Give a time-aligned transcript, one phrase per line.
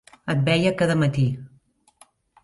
[0.33, 1.25] Et veia cada matí.